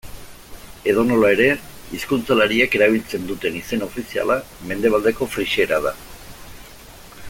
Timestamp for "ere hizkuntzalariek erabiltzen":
1.33-3.29